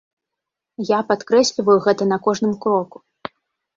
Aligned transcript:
Я 0.87 0.99
падкрэсліваю 1.11 1.77
гэта 1.85 2.03
на 2.13 2.17
кожным 2.29 2.59
кроку! 2.65 2.97